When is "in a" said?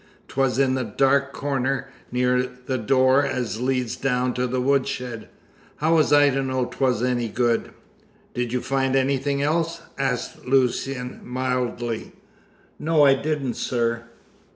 0.57-0.83